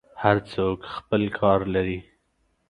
هر 0.23 0.37
څوک 0.53 0.79
خپل 0.95 1.21
کار 1.39 1.59
لري. 1.75 1.99